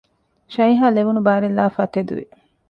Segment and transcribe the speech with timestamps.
[0.53, 2.25] ޝައިހާ ލެވުނު ބާރެއްލައިފައި ތެދުވި